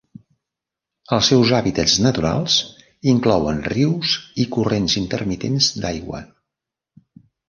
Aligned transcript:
Els 1.17 1.27
seus 1.31 1.49
hàbitats 1.57 1.97
naturals 2.05 2.55
inclouen 3.11 3.59
rius 3.73 4.13
i 4.45 4.47
corrents 4.57 4.97
intermitents 5.03 5.69
d'aigua. 5.85 6.23